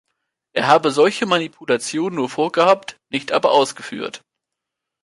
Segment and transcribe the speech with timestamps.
[0.55, 4.23] Er habe solche Manipulationen nur vorgehabt, nicht aber ausgeführt.